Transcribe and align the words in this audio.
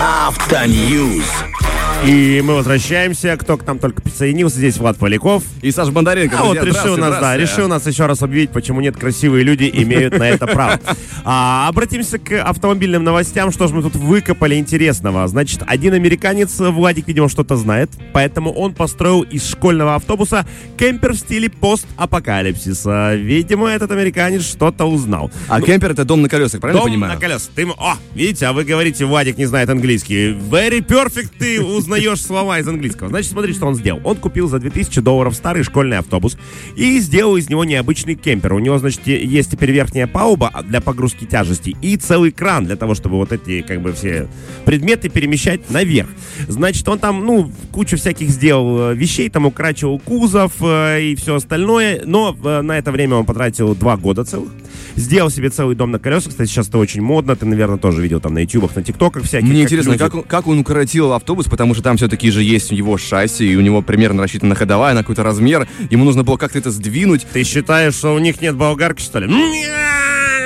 After 0.00 0.68
News. 0.68 1.61
И 2.04 2.42
мы 2.44 2.54
возвращаемся. 2.54 3.36
Кто 3.36 3.56
к 3.56 3.64
нам 3.64 3.78
только 3.78 4.02
присоединился, 4.02 4.56
здесь 4.56 4.76
Влад 4.78 4.96
Поляков. 4.96 5.44
И 5.62 5.70
Саша 5.70 5.92
Бондаренко. 5.92 6.36
А 6.36 6.44
вот 6.44 6.58
друзья, 6.58 6.82
решил 6.82 6.96
нас, 6.96 7.20
да, 7.20 7.36
решил 7.36 7.68
нас 7.68 7.86
еще 7.86 8.06
раз 8.06 8.22
объявить, 8.22 8.50
почему 8.50 8.80
нет 8.80 8.96
красивые 8.96 9.44
люди 9.44 9.70
имеют 9.72 10.18
на 10.18 10.24
это 10.28 10.46
право. 10.46 10.80
А, 11.24 11.68
обратимся 11.68 12.18
к 12.18 12.32
автомобильным 12.42 13.04
новостям. 13.04 13.52
Что 13.52 13.68
же 13.68 13.74
мы 13.74 13.82
тут 13.82 13.94
выкопали 13.94 14.56
интересного? 14.56 15.28
Значит, 15.28 15.62
один 15.64 15.94
американец, 15.94 16.58
Владик, 16.58 17.06
видимо, 17.06 17.28
что-то 17.28 17.54
знает, 17.54 17.90
поэтому 18.12 18.50
он 18.52 18.74
построил 18.74 19.22
из 19.22 19.48
школьного 19.48 19.94
автобуса 19.94 20.44
кемпер 20.76 21.12
в 21.12 21.16
стиле 21.16 21.48
постапокалипсиса. 21.48 23.14
Видимо, 23.14 23.68
этот 23.68 23.92
американец 23.92 24.42
что-то 24.44 24.84
узнал. 24.86 25.30
А 25.46 25.60
кемпер 25.60 25.92
это 25.92 26.04
дом 26.04 26.22
на 26.22 26.28
колесах, 26.28 26.60
правильно 26.60 26.80
Дом 26.80 26.90
понимаю? 26.90 27.14
на 27.14 27.20
колесах. 27.20 27.50
Ты, 27.54 27.68
о, 27.68 27.94
видите, 28.14 28.46
а 28.46 28.52
вы 28.52 28.64
говорите, 28.64 29.04
Владик 29.04 29.38
не 29.38 29.46
знает 29.46 29.70
английский. 29.70 30.32
Very 30.32 30.84
perfect, 30.84 31.30
ты 31.38 31.60
узнаешь 31.92 32.22
слова 32.22 32.58
из 32.58 32.68
английского. 32.68 33.08
Значит, 33.08 33.32
смотри, 33.32 33.52
что 33.52 33.66
он 33.66 33.74
сделал. 33.74 34.00
Он 34.04 34.16
купил 34.16 34.48
за 34.48 34.58
2000 34.58 35.00
долларов 35.00 35.34
старый 35.34 35.62
школьный 35.62 35.98
автобус 35.98 36.38
и 36.76 36.98
сделал 37.00 37.36
из 37.36 37.48
него 37.48 37.64
необычный 37.64 38.14
кемпер. 38.14 38.54
У 38.54 38.58
него, 38.58 38.78
значит, 38.78 39.06
есть 39.06 39.50
теперь 39.50 39.72
верхняя 39.72 40.06
палуба 40.06 40.52
для 40.64 40.80
погрузки 40.80 41.24
тяжести 41.24 41.76
и 41.82 41.96
целый 41.96 42.32
кран 42.32 42.64
для 42.64 42.76
того, 42.76 42.94
чтобы 42.94 43.16
вот 43.16 43.32
эти, 43.32 43.62
как 43.62 43.80
бы, 43.82 43.92
все 43.92 44.28
предметы 44.64 45.08
перемещать 45.08 45.70
наверх. 45.70 46.08
Значит, 46.48 46.88
он 46.88 46.98
там, 46.98 47.24
ну, 47.24 47.52
кучу 47.72 47.96
всяких 47.96 48.30
сделал 48.30 48.92
э, 48.92 48.94
вещей, 48.94 49.28
там 49.28 49.46
укорачивал 49.46 49.98
кузов 49.98 50.52
э, 50.60 51.02
и 51.02 51.14
все 51.16 51.36
остальное, 51.36 52.02
но 52.04 52.36
э, 52.42 52.62
на 52.62 52.78
это 52.78 52.90
время 52.90 53.16
он 53.16 53.24
потратил 53.24 53.74
два 53.74 53.96
года 53.96 54.24
целых. 54.24 54.50
Сделал 54.96 55.30
себе 55.30 55.48
целый 55.50 55.74
дом 55.74 55.90
на 55.90 55.98
колесах. 55.98 56.30
Кстати, 56.30 56.48
сейчас 56.50 56.68
это 56.68 56.78
очень 56.78 57.00
модно. 57.02 57.34
Ты, 57.34 57.46
наверное, 57.46 57.78
тоже 57.78 58.02
видел 58.02 58.20
там 58.20 58.34
на 58.34 58.40
ютубах, 58.40 58.76
на 58.76 58.82
тиктоках 58.82 59.24
всяких. 59.24 59.48
Мне 59.48 59.62
как 59.62 59.72
интересно, 59.72 59.90
люди- 59.92 59.98
как, 59.98 60.14
он- 60.14 60.22
как 60.24 60.46
он 60.46 60.58
укоротил 60.58 61.12
автобус, 61.12 61.46
потому 61.46 61.74
что 61.74 61.82
там 61.82 61.96
все-таки 61.96 62.30
же 62.30 62.42
есть 62.42 62.70
его 62.72 62.98
шасси, 62.98 63.52
и 63.52 63.56
у 63.56 63.60
него 63.60 63.80
примерно 63.82 64.22
рассчитана 64.22 64.54
ходовая 64.54 64.94
на 64.94 65.00
какой-то 65.00 65.22
размер. 65.22 65.66
Ему 65.90 66.04
нужно 66.04 66.24
было 66.24 66.36
как-то 66.36 66.58
это 66.58 66.70
сдвинуть. 66.70 67.26
Ты 67.32 67.42
считаешь, 67.44 67.94
что 67.94 68.14
у 68.14 68.18
них 68.18 68.40
нет 68.40 68.54
болгарки, 68.56 69.00
что 69.02 69.18
ли? 69.18 69.28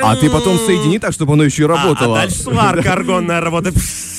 А 0.02 0.14
ты 0.16 0.30
потом 0.30 0.58
соедини 0.58 0.98
так, 0.98 1.12
чтобы 1.12 1.32
оно 1.32 1.42
еще 1.44 1.62
и 1.62 1.64
А, 1.64 1.68
работало. 1.68 2.18
а 2.18 2.22
дальше 2.22 2.36
сварка 2.42 2.92
аргонная 2.92 3.40
работает. 3.40 3.74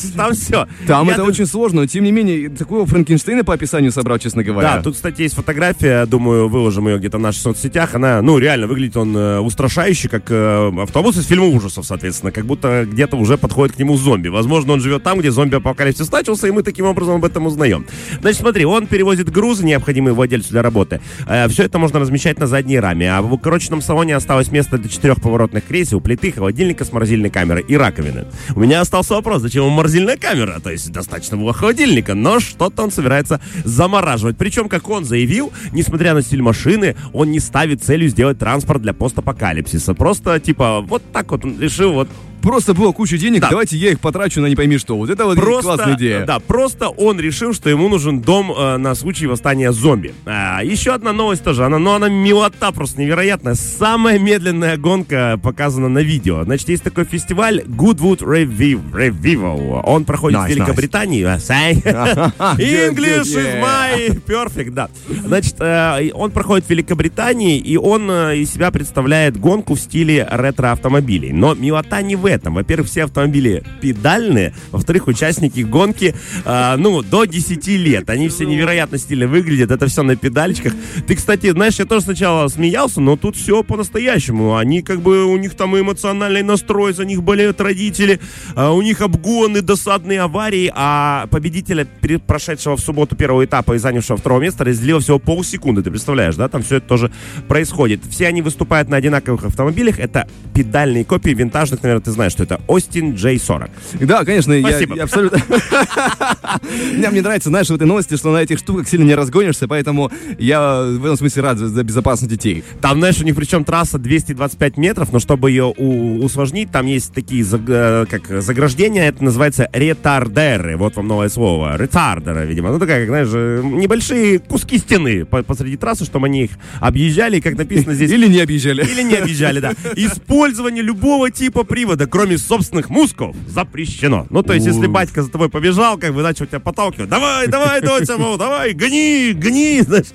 Там 0.15 0.33
все. 0.33 0.67
Там 0.85 1.09
это 1.09 1.23
очень 1.23 1.45
сложно, 1.45 1.81
но 1.81 1.87
тем 1.87 2.03
не 2.03 2.11
менее, 2.11 2.49
такого 2.49 2.85
Франкенштейна 2.85 3.43
по 3.43 3.53
описанию 3.53 3.91
собрал, 3.91 4.17
честно 4.19 4.43
говоря. 4.43 4.75
Да, 4.75 4.81
тут, 4.81 4.95
кстати, 4.95 5.21
есть 5.21 5.35
фотография, 5.35 6.05
думаю, 6.05 6.47
выложим 6.47 6.87
ее 6.87 6.97
где-то 6.97 7.17
в 7.17 7.21
наших 7.21 7.41
соцсетях. 7.41 7.95
Она, 7.95 8.21
ну, 8.21 8.37
реально 8.37 8.67
выглядит 8.67 8.97
он 8.97 9.15
э, 9.15 9.39
устрашающе, 9.39 10.09
как 10.09 10.29
э, 10.29 10.71
автобус 10.81 11.17
из 11.17 11.25
фильма 11.25 11.45
ужасов, 11.45 11.85
соответственно. 11.85 12.31
Как 12.31 12.45
будто 12.45 12.85
где-то 12.85 13.17
уже 13.17 13.37
подходит 13.37 13.75
к 13.75 13.79
нему 13.79 13.97
зомби. 13.97 14.29
Возможно, 14.29 14.73
он 14.73 14.79
живет 14.79 15.03
там, 15.03 15.19
где 15.19 15.31
зомби-апокалипсис 15.31 16.11
начался, 16.11 16.47
и 16.47 16.51
мы 16.51 16.63
таким 16.63 16.85
образом 16.85 17.15
об 17.15 17.25
этом 17.25 17.45
узнаем. 17.45 17.85
Значит, 18.21 18.41
смотри, 18.41 18.65
он 18.65 18.87
перевозит 18.87 19.29
грузы, 19.29 19.65
необходимые 19.65 20.13
владельцу 20.13 20.51
для 20.51 20.61
работы. 20.61 21.01
все 21.49 21.63
это 21.63 21.77
можно 21.77 21.99
размещать 21.99 22.39
на 22.39 22.47
задней 22.47 22.79
раме. 22.79 23.11
А 23.11 23.21
в 23.21 23.33
укороченном 23.33 23.81
салоне 23.81 24.15
осталось 24.15 24.51
место 24.51 24.77
для 24.77 24.89
четырех 24.89 25.21
поворотных 25.21 25.65
кресел, 25.65 26.01
плиты, 26.01 26.31
холодильника 26.31 26.85
с 26.85 26.91
морозильной 26.91 27.29
камерой 27.29 27.63
и 27.67 27.75
раковины. 27.75 28.25
У 28.55 28.59
меня 28.59 28.81
остался 28.81 29.13
вопрос, 29.13 29.41
зачем 29.41 29.65
ему 29.65 29.75
морозильная 29.87 30.17
камера? 30.17 30.59
То 30.59 30.69
есть 30.69 30.91
достаточно 30.91 31.37
было 31.37 31.53
холодильника, 31.53 32.13
но 32.13 32.41
что-то 32.41 32.83
он 32.83 32.91
собирается 32.91 33.39
замораживать. 33.63 34.37
Причем, 34.37 34.67
как 34.67 34.89
он 34.89 35.05
заявил, 35.05 35.53
несмотря 35.71 36.13
на 36.13 36.21
стиль 36.21 36.41
машины, 36.41 36.97
он 37.13 37.31
не 37.31 37.39
ставит 37.39 37.81
целью 37.81 38.09
сделать 38.09 38.37
транспорт 38.37 38.81
для 38.81 38.93
постапокалипсиса. 38.93 39.93
Просто, 39.93 40.39
типа, 40.41 40.81
вот 40.81 41.03
так 41.13 41.31
вот 41.31 41.45
он 41.45 41.59
решил, 41.61 41.93
вот 41.93 42.09
Просто 42.47 42.73
было 42.73 42.93
куча 42.93 43.17
денег, 43.17 43.41
Да. 43.41 43.49
давайте 43.49 43.75
я 43.75 43.91
их 43.91 43.99
потрачу 43.99 44.39
на 44.39 44.45
не 44.45 44.55
пойми 44.55 44.77
что. 44.77 44.95
Вот 44.95 45.09
это 45.09 45.25
вот 45.25 45.35
просто, 45.37 45.75
классная 45.75 45.95
идея. 45.97 46.25
Да, 46.25 46.39
просто 46.39 46.87
он 46.87 47.19
решил, 47.19 47.53
что 47.53 47.69
ему 47.69 47.89
нужен 47.89 48.21
дом 48.21 48.53
э, 48.57 48.77
на 48.77 48.95
случай 48.95 49.27
восстания 49.27 49.73
зомби. 49.73 50.13
А, 50.25 50.63
еще 50.63 50.93
одна 50.93 51.11
новость 51.11 51.43
тоже, 51.43 51.65
она, 51.65 51.77
но 51.77 51.95
она 51.95 52.07
милота 52.07 52.71
просто 52.71 53.01
невероятная. 53.01 53.55
Самая 53.55 54.17
медленная 54.17 54.77
гонка 54.77 55.37
показана 55.43 55.89
на 55.89 55.99
видео. 55.99 56.45
Значит, 56.45 56.69
есть 56.69 56.83
такой 56.83 57.03
фестиваль 57.03 57.63
Goodwood 57.67 58.19
Reviv- 58.19 58.93
Revival. 58.93 59.81
Он 59.83 60.05
проходит 60.05 60.39
Nice, 60.39 60.45
в 60.45 60.49
Великобритании. 60.51 61.25
Good, 61.25 62.33
English 62.59 63.35
is 63.35 63.61
my 63.61 64.21
perfect, 64.25 64.71
да. 64.71 64.89
Значит, 65.09 65.55
э, 65.59 66.11
он 66.13 66.31
проходит 66.31 66.65
в 66.65 66.69
Великобритании, 66.69 67.57
и 67.57 67.75
он 67.75 68.09
э, 68.09 68.37
из 68.37 68.53
себя 68.53 68.71
представляет 68.71 69.37
гонку 69.37 69.75
в 69.75 69.81
стиле 69.81 70.25
ретро-автомобилей. 70.31 71.33
Но 71.33 71.53
милота 71.53 72.01
не 72.01 72.15
в 72.15 72.25
этом. 72.25 72.36
Во-первых, 72.45 72.89
все 72.89 73.03
автомобили 73.03 73.63
педальные. 73.81 74.53
Во-вторых, 74.71 75.07
участники 75.07 75.61
гонки, 75.61 76.15
э, 76.45 76.75
ну, 76.77 77.01
до 77.01 77.25
10 77.25 77.67
лет. 77.67 78.09
Они 78.09 78.29
все 78.29 78.45
невероятно 78.45 78.97
стильно 78.97 79.27
выглядят. 79.27 79.71
Это 79.71 79.87
все 79.87 80.03
на 80.03 80.15
педальчиках. 80.15 80.73
Ты, 81.07 81.15
кстати, 81.15 81.51
знаешь, 81.51 81.79
я 81.79 81.85
тоже 81.85 82.05
сначала 82.05 82.47
смеялся, 82.47 83.01
но 83.01 83.15
тут 83.15 83.35
все 83.35 83.63
по-настоящему. 83.63 84.55
Они 84.55 84.81
как 84.81 85.01
бы, 85.01 85.25
у 85.25 85.37
них 85.37 85.55
там 85.55 85.77
эмоциональный 85.77 86.43
настрой, 86.43 86.93
за 86.93 87.05
них 87.05 87.23
болеют 87.23 87.61
родители, 87.61 88.19
а 88.55 88.71
у 88.71 88.81
них 88.81 89.01
обгоны, 89.01 89.61
досадные 89.61 90.21
аварии, 90.21 90.71
а 90.73 91.27
победителя, 91.27 91.87
прошедшего 92.25 92.77
в 92.77 92.79
субботу 92.79 93.15
первого 93.15 93.45
этапа 93.45 93.73
и 93.73 93.77
занявшего 93.77 94.17
второго 94.17 94.41
места, 94.41 94.63
разделило 94.63 94.99
всего 94.99 95.19
полсекунды. 95.19 95.83
Ты 95.83 95.91
представляешь, 95.91 96.35
да? 96.35 96.47
Там 96.47 96.63
все 96.63 96.77
это 96.77 96.87
тоже 96.87 97.11
происходит. 97.47 98.01
Все 98.09 98.27
они 98.27 98.41
выступают 98.41 98.89
на 98.89 98.97
одинаковых 98.97 99.45
автомобилях. 99.45 99.99
Это 99.99 100.27
педальные 100.53 101.05
копии 101.05 101.31
винтажных, 101.31 101.83
наверное, 101.83 102.03
ты 102.03 102.11
знаешь, 102.11 102.26
что 102.29 102.43
это 102.43 102.59
Austin 102.67 103.15
J40. 103.15 103.69
Да, 104.05 104.23
конечно, 104.25 104.53
я, 104.53 104.67
Спасибо. 104.69 104.95
я 104.95 105.03
абсолютно... 105.03 105.39
Мне, 106.93 107.09
мне 107.09 107.21
нравится, 107.21 107.49
знаешь, 107.49 107.67
в 107.67 107.75
этой 107.75 107.85
новости, 107.87 108.15
что 108.15 108.31
на 108.31 108.37
этих 108.37 108.59
штуках 108.59 108.87
сильно 108.87 109.03
не 109.03 109.15
разгонишься, 109.15 109.67
поэтому 109.67 110.11
я 110.39 110.81
в 110.83 111.03
этом 111.05 111.17
смысле 111.17 111.41
рад 111.43 111.57
за, 111.57 111.83
безопасность 111.83 112.31
детей. 112.31 112.63
Там, 112.81 112.99
знаешь, 112.99 113.19
у 113.19 113.23
них 113.23 113.35
причем 113.35 113.63
трасса 113.63 113.97
225 113.97 114.77
метров, 114.77 115.11
но 115.11 115.19
чтобы 115.19 115.51
ее 115.51 115.65
усложнить, 115.65 116.71
там 116.71 116.85
есть 116.85 117.13
такие 117.13 117.45
э, 117.51 118.05
как 118.09 118.41
заграждения, 118.41 119.07
это 119.07 119.23
называется 119.23 119.69
ретардеры. 119.73 120.77
Вот 120.77 120.95
вам 120.95 121.07
новое 121.07 121.29
слово. 121.29 121.77
Ретардеры, 121.77 122.45
видимо. 122.45 122.71
Ну, 122.71 122.79
такая, 122.79 123.01
как, 123.01 123.09
знаешь, 123.09 123.29
э, 123.33 123.61
небольшие 123.63 124.39
куски 124.39 124.77
стены 124.77 125.25
по- 125.25 125.43
посреди 125.43 125.77
трассы, 125.77 126.05
чтобы 126.05 126.27
они 126.27 126.45
их 126.45 126.51
объезжали, 126.79 127.39
как 127.39 127.57
написано 127.57 127.93
здесь, 127.93 128.11
Или 128.11 128.27
не 128.27 128.39
объезжали. 128.39 128.83
или 128.83 129.03
не 129.03 129.15
объезжали, 129.15 129.59
да. 129.59 129.73
Использование 129.95 130.83
любого 130.83 131.29
типа 131.31 131.63
привода, 131.63 132.06
кроме 132.07 132.37
собственных 132.37 132.89
мусков, 132.89 133.35
запрещено. 133.47 134.27
Ну, 134.29 134.43
то 134.43 134.53
есть, 134.53 134.65
если 134.65 134.87
батька 134.87 135.23
за 135.23 135.29
тобой 135.29 135.49
побежал, 135.49 135.97
как 135.97 136.13
бы 136.13 136.21
начал 136.21 136.45
тебя 136.45 136.59
подталкивать, 136.59 137.09
давай, 137.09 137.47
давай, 137.47 137.81
доча, 137.81 138.17
мол, 138.17 138.37
давай, 138.37 138.73
гони, 138.73 139.33
гони, 139.33 139.81
знаешь. 139.85 140.07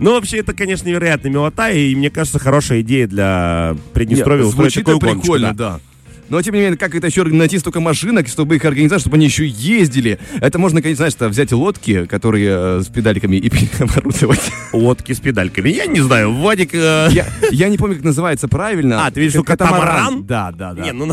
Ну, 0.00 0.12
вообще, 0.12 0.38
это, 0.38 0.52
конечно, 0.52 0.88
невероятная 0.88 1.30
милота, 1.30 1.70
и 1.70 1.94
мне 1.94 2.10
кажется, 2.10 2.38
хорошая 2.38 2.80
идея 2.80 3.06
для 3.06 3.76
Приднестровья 3.92 4.44
Нет, 4.44 4.48
устроить 4.48 4.74
такую 4.74 4.96
это 4.96 5.06
гоночку, 5.06 5.22
прикольно, 5.22 5.54
да. 5.54 5.72
да. 5.72 5.80
Но, 6.28 6.42
тем 6.42 6.54
не 6.54 6.60
менее, 6.60 6.76
как 6.76 6.94
это 6.94 7.06
еще 7.06 7.24
найти 7.24 7.58
столько 7.58 7.80
машинок, 7.80 8.28
чтобы 8.28 8.56
их 8.56 8.64
организовать, 8.64 9.00
чтобы 9.00 9.16
они 9.16 9.26
еще 9.26 9.46
ездили? 9.46 10.18
Это 10.40 10.58
можно, 10.58 10.82
конечно, 10.82 11.08
знаешь, 11.08 11.32
взять 11.32 11.52
лодки, 11.52 12.06
которые 12.06 12.48
э, 12.50 12.82
с 12.82 12.88
педальками, 12.88 13.36
и 13.36 13.50
оборудовать. 13.82 14.50
Лодки 14.72 15.12
с 15.12 15.20
педальками. 15.20 15.68
Я 15.70 15.86
не 15.86 16.00
знаю, 16.00 16.32
Вадик... 16.34 16.70
э, 16.74 17.08
Я, 17.12 17.26
я 17.50 17.68
не 17.68 17.78
помню, 17.78 17.96
как 17.96 18.04
называется 18.04 18.48
правильно. 18.48 19.06
А, 19.06 19.10
ты 19.10 19.20
видишь, 19.20 19.34
что 19.34 19.44
Катамаран? 19.44 19.80
катамаран? 19.80 20.26
Да, 20.26 20.52
да, 20.52 20.74
да. 20.74 20.82
Не, 20.82 20.92
ну, 20.92 21.12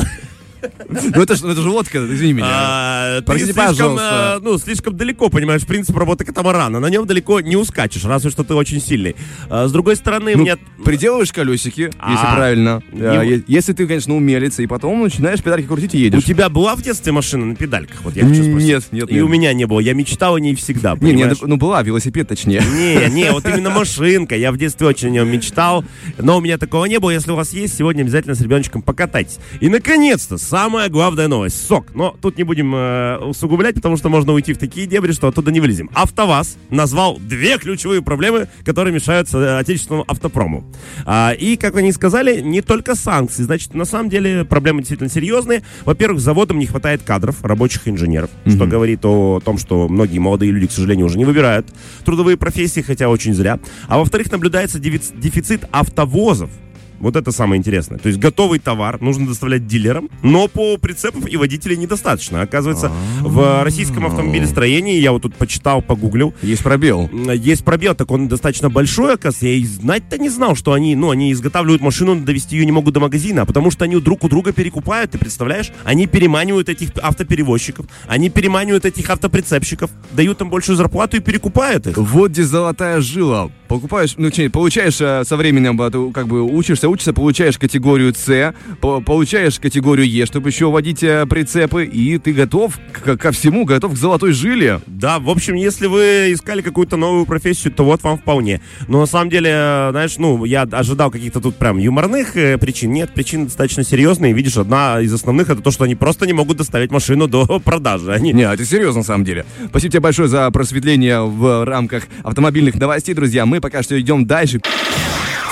Ну 0.89 1.21
это 1.21 1.35
же 1.35 1.47
это 1.49 1.61
же 1.61 1.69
лодка, 1.69 1.97
извини 1.99 2.33
меня. 2.33 2.47
а, 2.49 3.21
ты 3.21 3.37
слишком, 3.39 3.97
э, 3.99 4.39
ну, 4.41 4.57
слишком 4.57 4.95
далеко, 4.95 5.29
понимаешь, 5.29 5.65
принцип 5.65 5.95
работы 5.97 6.23
катамарана. 6.25 6.79
На 6.79 6.87
нем 6.89 7.05
далеко 7.05 7.41
не 7.41 7.55
ускачешь, 7.55 8.03
разве 8.05 8.29
что 8.31 8.43
ты 8.43 8.53
очень 8.53 8.81
сильный. 8.81 9.15
А, 9.49 9.67
С 9.67 9.71
другой 9.71 9.95
стороны, 9.95 10.35
Ну, 10.35 10.41
мне... 10.43 10.55
приделываешь 10.83 11.31
колесики, 11.31 11.81
если 11.81 11.93
А, 11.99 12.35
правильно. 12.35 12.81
Не- 12.91 13.43
Если 13.47 13.73
ты, 13.73 13.87
конечно, 13.87 14.15
умелец, 14.15 14.59
и 14.59 14.67
потом 14.67 15.01
начинаешь 15.03 15.41
педальки 15.41 15.67
крутить 15.67 15.93
и 15.95 15.97
У 15.97 16.01
едешь. 16.01 16.23
тебя 16.23 16.49
была 16.49 16.75
в 16.75 16.81
детстве 16.81 17.11
машина 17.11 17.45
на 17.45 17.55
педальках? 17.55 18.01
Вот 18.03 18.15
я 18.15 18.23
хочу 18.23 18.43
спросить. 18.43 18.67
Нет, 18.67 18.83
нет, 18.91 19.11
И 19.11 19.15
нет. 19.15 19.23
у 19.23 19.27
меня 19.27 19.53
не 19.53 19.65
было. 19.65 19.79
Я 19.79 19.93
мечтал 19.93 20.35
о 20.35 20.39
ней 20.39 20.55
всегда, 20.55 20.95
Не, 20.99 21.07
не, 21.11 21.13
понимаешь? 21.23 21.37
ну 21.41 21.57
была, 21.57 21.81
велосипед 21.83 22.27
точнее. 22.27 22.61
Не, 22.73 23.09
не, 23.13 23.31
вот 23.31 23.45
именно 23.47 23.69
машинка. 23.71 24.35
Я 24.35 24.51
в 24.51 24.57
детстве 24.57 24.87
очень 24.87 25.07
о 25.09 25.11
нем 25.11 25.27
мечтал. 25.29 25.83
Но 26.17 26.37
у 26.37 26.41
меня 26.41 26.57
такого 26.57 26.85
не 26.85 26.99
было. 26.99 27.09
Если 27.11 27.31
у 27.31 27.35
вас 27.35 27.51
есть, 27.53 27.75
сегодня 27.77 28.01
обязательно 28.03 28.35
с 28.35 28.41
ребеночком 28.41 28.81
покатайтесь. 28.81 29.39
И, 29.59 29.69
наконец-то, 29.69 30.37
самая 30.53 30.87
главная 30.87 31.27
новость. 31.27 31.65
Сок. 31.67 31.95
Но 31.95 32.15
тут 32.21 32.37
не 32.37 32.43
будем 32.43 32.75
э, 32.75 33.17
усугублять, 33.17 33.73
потому 33.73 33.97
что 33.97 34.09
можно 34.09 34.33
уйти 34.33 34.53
в 34.53 34.59
такие 34.59 34.85
дебри, 34.85 35.11
что 35.11 35.27
оттуда 35.27 35.51
не 35.51 35.59
вылезем. 35.59 35.89
АвтоВАЗ 35.95 36.57
назвал 36.69 37.17
две 37.17 37.57
ключевые 37.57 38.03
проблемы, 38.03 38.47
которые 38.63 38.93
мешают 38.93 39.33
э, 39.33 39.57
отечественному 39.57 40.05
автопрому. 40.07 40.63
А, 41.07 41.31
и, 41.31 41.55
как 41.55 41.75
они 41.75 41.91
сказали, 41.91 42.39
не 42.39 42.61
только 42.61 42.93
санкции. 42.93 43.41
Значит, 43.41 43.73
на 43.73 43.85
самом 43.85 44.11
деле 44.11 44.45
проблемы 44.45 44.81
действительно 44.81 45.09
серьезные. 45.09 45.63
Во-первых, 45.85 46.21
заводам 46.21 46.59
не 46.59 46.67
хватает 46.67 47.01
кадров, 47.01 47.43
рабочих 47.43 47.87
инженеров, 47.87 48.29
что 48.47 48.67
говорит 48.67 49.03
о 49.05 49.39
том, 49.43 49.57
что 49.57 49.87
многие 49.87 50.19
молодые 50.19 50.51
люди, 50.51 50.67
к 50.67 50.71
сожалению, 50.71 51.07
уже 51.07 51.17
не 51.17 51.25
выбирают 51.25 51.65
трудовые 52.05 52.37
профессии, 52.37 52.81
хотя 52.81 53.09
очень 53.09 53.33
зря. 53.33 53.59
А 53.87 53.97
во-вторых, 53.97 54.31
наблюдается 54.31 54.77
дефиц- 54.77 55.19
дефицит 55.19 55.63
автовозов. 55.71 56.51
Вот 56.99 57.15
это 57.15 57.31
самое 57.31 57.59
интересное. 57.59 57.97
То 57.97 58.07
есть 58.07 58.19
готовый 58.19 58.59
товар 58.59 59.01
нужно 59.01 59.27
доставлять 59.27 59.67
дилерам, 59.67 60.09
но 60.21 60.47
по 60.47 60.77
прицепам 60.77 61.25
и 61.27 61.35
водителей 61.35 61.77
недостаточно. 61.77 62.41
Оказывается, 62.41 62.91
в 63.21 63.63
российском 63.63 64.05
автомобилестроении, 64.05 64.99
я 64.99 65.11
вот 65.11 65.23
тут 65.23 65.35
почитал, 65.35 65.81
погуглил, 65.81 66.33
Есть 66.41 66.63
пробел. 66.63 67.09
есть 67.33 67.63
пробел, 67.63 67.95
так 67.95 68.09
он 68.11 68.27
достаточно 68.27 68.69
большой, 68.69 69.15
оказывается. 69.15 69.47
Я 69.47 69.53
и 69.53 69.65
знать-то 69.65 70.17
не 70.17 70.29
знал, 70.29 70.55
что 70.55 70.73
они, 70.73 70.95
ну, 70.95 71.09
они 71.09 71.31
изготавливают 71.31 71.81
машину, 71.81 72.15
но 72.15 72.25
довести 72.25 72.55
ее 72.57 72.65
не 72.65 72.71
могут 72.71 72.93
до 72.93 72.99
магазина, 72.99 73.43
а 73.43 73.45
потому 73.45 73.71
что 73.71 73.85
они 73.85 73.99
друг 73.99 74.23
у 74.23 74.29
друга 74.29 74.51
перекупают, 74.51 75.11
ты 75.11 75.17
представляешь? 75.17 75.71
Они 75.83 76.07
переманивают 76.07 76.69
этих 76.69 76.89
автоперевозчиков, 77.01 77.85
они 78.07 78.29
переманивают 78.29 78.85
этих 78.85 79.09
автоприцепщиков, 79.09 79.89
дают 80.11 80.41
им 80.41 80.49
большую 80.49 80.75
зарплату 80.75 81.17
и 81.17 81.19
перекупают 81.19 81.87
их. 81.87 81.97
Вот 81.97 82.31
где 82.31 82.43
золотая 82.43 83.01
жила. 83.01 83.49
Покупаешь, 83.67 84.13
ну, 84.17 84.29
точнее, 84.29 84.49
получаешь 84.49 85.01
э, 85.01 85.23
со 85.25 85.35
временем, 85.35 85.77
как 86.11 86.27
бы 86.27 86.43
учишься, 86.43 86.89
учишься, 86.93 87.13
получаешь 87.13 87.57
категорию 87.57 88.13
С, 88.15 88.53
по- 88.81 89.01
получаешь 89.01 89.59
категорию 89.59 90.07
Е, 90.09 90.25
чтобы 90.25 90.49
еще 90.49 90.69
водить 90.71 91.03
э, 91.03 91.25
прицепы, 91.25 91.85
и 91.85 92.17
ты 92.17 92.33
готов 92.33 92.79
к- 92.91 93.17
ко 93.17 93.31
всему, 93.31 93.65
готов 93.65 93.93
к 93.93 93.97
золотой 93.97 94.31
жиле. 94.31 94.79
Да, 94.87 95.19
в 95.19 95.29
общем, 95.29 95.55
если 95.55 95.87
вы 95.87 96.31
искали 96.31 96.61
какую-то 96.61 96.95
новую 96.97 97.25
профессию, 97.25 97.73
то 97.73 97.83
вот 97.83 98.01
вам 98.03 98.17
вполне. 98.17 98.61
Но 98.87 98.99
на 98.99 99.05
самом 99.05 99.29
деле, 99.29 99.49
э, 99.53 99.87
знаешь, 99.91 100.15
ну, 100.17 100.45
я 100.45 100.61
ожидал 100.63 101.11
каких-то 101.11 101.41
тут 101.41 101.55
прям 101.55 101.77
юморных 101.77 102.37
э, 102.37 102.57
причин. 102.57 102.91
Нет, 102.93 103.13
причины 103.13 103.45
достаточно 103.45 103.83
серьезные. 103.83 104.33
Видишь, 104.33 104.57
одна 104.57 105.01
из 105.01 105.13
основных 105.13 105.49
это 105.49 105.61
то, 105.61 105.71
что 105.71 105.83
они 105.83 105.95
просто 105.95 106.25
не 106.25 106.33
могут 106.33 106.57
доставить 106.57 106.91
машину 106.91 107.27
до 107.27 107.45
продажи. 107.63 108.11
Они 108.11 108.31
Не, 108.33 108.43
это 108.51 108.65
серьезно 108.65 108.99
на 109.01 109.05
самом 109.05 109.25
деле. 109.25 109.45
Спасибо 109.69 109.91
тебе 109.91 109.99
большое 110.01 110.27
за 110.29 110.49
просветление 110.51 111.21
в 111.21 111.65
рамках 111.65 112.03
автомобильных 112.23 112.75
новостей, 112.75 113.13
друзья. 113.15 113.45
Мы 113.45 113.59
пока 113.61 113.83
что 113.83 113.99
идем 113.99 114.25
дальше. 114.25 114.61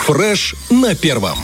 Фреш 0.05 0.55
на 0.69 0.95
первом. 0.95 1.37